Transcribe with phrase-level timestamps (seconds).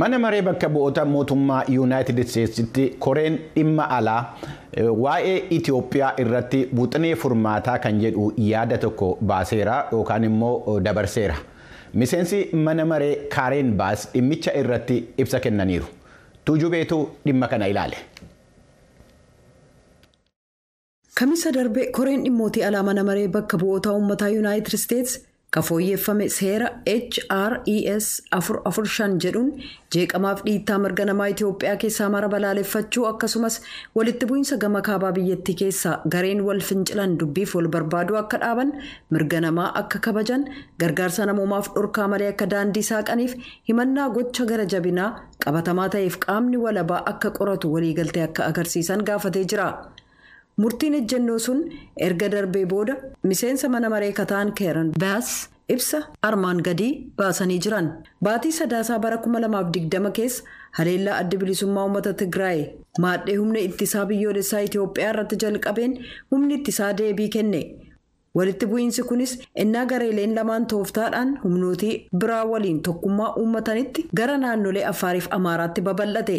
[0.00, 4.20] Mana maree bakka bu'oota mootummaa yuunaayitid isteetsitti koreen dhimma alaa
[5.04, 11.36] waa'ee Itoophiyaa irratti buuxinee furmaataa kan jedhu yaada tokko baaseera yookaan immoo dabarseera.
[11.94, 15.86] Miseensi mana maree kaareen baas dhimmicha irratti ibsa kennaniiru.
[16.44, 17.96] Tuujubeetu dhimma kana ilaale.
[21.18, 25.24] Kamisa darbe koreen dhimmootii alaa mana maree bakka bu'oota uummataa yuunaayitid isteetsi
[25.56, 28.06] kan fooyyeffame seera HRES
[28.38, 29.46] 445 jedhuun
[29.94, 33.56] jeeqamaaf dhiittaa mirga namaa Itoophiyaa keessaa mara balaaleffachuu akkasumas
[33.98, 38.74] walitti bu'iinsa gama kaabaa biyyattii keessaa gareen wal fincilan dubbiif wal barbaaduu akka dhaaban
[39.16, 40.44] mirga namaa akka kabajan
[40.84, 43.36] gargaarsa namoomaaf dhorkaa malee akka daandii saaqaniif
[43.70, 45.10] himannaa gocha gara jabinaa
[45.46, 49.68] qabatamaa ta'eef qaamni walabaa akka qoratu waliigaltee akka agarsiisan gaafatee jira.
[50.62, 51.60] Murtiin ejjennoo sun
[52.06, 52.94] erga darbee booda
[53.30, 55.30] miseensa mana maree kataan keeran baas
[55.74, 55.98] ibsa
[56.28, 57.88] armaan gadii baasanii jiran
[58.28, 60.44] baatii sadaasaa bara 2020 keessa
[60.78, 62.60] haleellaa adda bilisummaa uummata tigraay
[63.04, 65.98] maadhee humna ittisaa biyyoolessaa itiyoophiyaa irratti jalqabeen
[66.30, 67.60] humni ittisaa deebii kenne
[68.38, 69.32] walitti bu'iinsi kunis
[69.64, 76.36] innaa gareeleen lamaan tooftaadhaan humnootii biraa waliin tokkummaa uummatanitti gara naannolee affaariif amaaraatti babal'ate.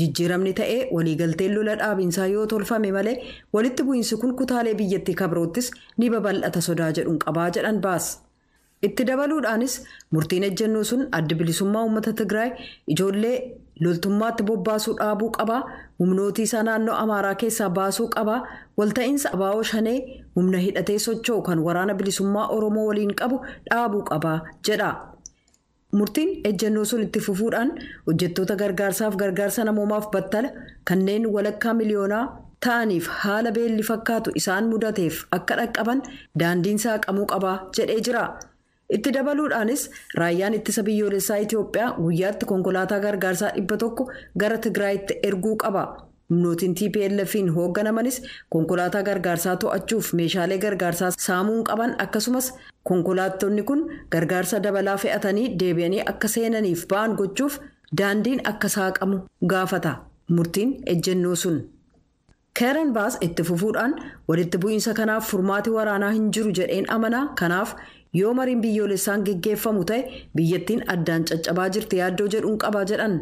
[0.00, 3.16] Jijjiiramni ta'ee waliigalteen lola dhaabinsaa yoo tolfame malee
[3.56, 8.08] walitti bu'iinsi kun kutaalee biyyattii kabroottis ni babal'ata sodaa jedhuun qabaa jedhan baas
[8.88, 9.72] itti dabaluudhaanis
[10.16, 12.50] murtiin ejjennoo sun adda bilisummaa uummata tigraay
[12.94, 13.36] ijoollee
[13.86, 15.60] loltummaatti bobbaasuu dhaabuu qabaa
[16.02, 18.38] humnootii isaa naannoo amaaraa keessaa baasuu qabaa
[18.80, 19.98] walta'iinsa abaa'oo shanee
[20.36, 23.36] humna hidhatee socho'u kan waraana bilisummaa oromoo waliin qabu
[23.70, 24.90] dhaabuu qabaa jedha.
[25.92, 27.72] Murtiin ejjennoo sun itti fufuudhaan
[28.06, 30.50] hojjettoota gargaarsaaf gargaarsa namoomaaf battala
[30.90, 32.24] kanneen walakkaa miliyoonaa
[32.66, 36.02] ta'aniif haala beelli fakkaatu isaan mudateef akka dhaqqaban
[36.40, 38.24] daandiin saaqamuu qabaa jedhee jira
[38.98, 39.90] itti dabaluudhaanis
[40.22, 45.82] raayyaan ittisa biyyoolessaa itiyoophiyaa guyyaatti konkolaataa gargaarsaa dhibba tokko gara tigraayitti erguu qaba.
[46.32, 48.16] Humnootiin tplf'n hoogganamanis
[48.54, 52.52] konkolaataa gargaarsaa to'achuuf meeshaalee gargaarsaa saamuun qaban akkasumas
[52.90, 57.58] konkolaattonni kun gargaarsa dabalaa fe'atanii deebi'anii akka seenaniif ba'an gochuuf
[58.00, 59.20] daandiin akka saaqamu
[59.52, 59.94] gaafata
[60.28, 61.58] murtiin ejjennoo sun.
[62.58, 63.94] keeran baas itti fufuudhaan
[64.28, 67.74] walitti bu'iinsa kanaaf furmaati waraanaa hin jiru jedheen amanaa kanaaf
[68.20, 70.00] yoo mariin biyyoolessaan geggeeffamu ta'e
[70.36, 73.14] biyyattiin addaan caccabaa jirti yaaddoo jedhuun qaba jedhan.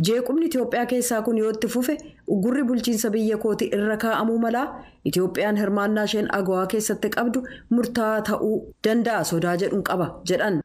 [0.00, 1.96] Jeequmni itiyoophiyaa keessaa kun yoo itti fufe
[2.36, 4.66] ugurri bulchiinsa biyya kootii irra kaa'amuu malaa?
[5.04, 10.60] Itiyoophiyaan hirmaannaa isheen agawaa keessatti qabdu murtaa'aa ta'uu danda'a sodaa jedhuun qaba jedhan.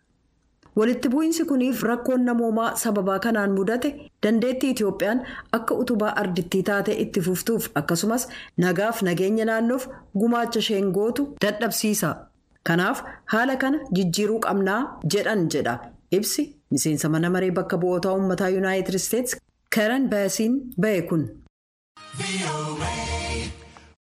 [0.77, 3.93] Walitti bu'iinsi kuniif rakkoon namoomaa sababaa kanaan mudate
[4.23, 5.21] dandeettii itiyoophiyaan
[5.59, 8.27] akka utubaa ardittii taate itti fuftuuf akkasumas
[8.65, 9.87] nagaaf nageenya naannoof
[10.19, 12.15] gumaacha isheen gootu dadhabsiisa.
[12.63, 15.79] Kanaaf haala kana jijjiiruu qabnaa jedhan jedha.
[16.11, 16.56] Ibsi.
[16.71, 19.41] Miseensa mana maree bakka bu'oota uummataa yuunaayitid isteetsi
[19.75, 21.23] keeran baasiin ba'e kun.